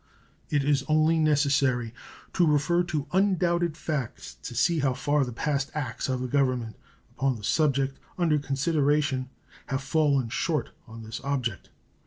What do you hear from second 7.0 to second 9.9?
upon the subject under consideration have